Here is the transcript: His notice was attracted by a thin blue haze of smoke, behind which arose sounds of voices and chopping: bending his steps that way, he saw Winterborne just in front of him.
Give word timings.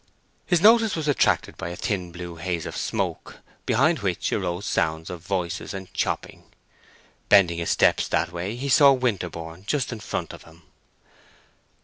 His 0.47 0.61
notice 0.61 0.95
was 0.95 1.07
attracted 1.07 1.57
by 1.57 1.69
a 1.69 1.75
thin 1.75 2.11
blue 2.11 2.37
haze 2.37 2.65
of 2.65 2.75
smoke, 2.75 3.37
behind 3.67 3.99
which 3.99 4.33
arose 4.33 4.65
sounds 4.65 5.11
of 5.11 5.21
voices 5.21 5.75
and 5.75 5.93
chopping: 5.93 6.45
bending 7.29 7.59
his 7.59 7.69
steps 7.69 8.07
that 8.07 8.31
way, 8.31 8.55
he 8.55 8.67
saw 8.67 8.93
Winterborne 8.93 9.63
just 9.67 9.91
in 9.91 9.99
front 9.99 10.33
of 10.33 10.41
him. 10.41 10.63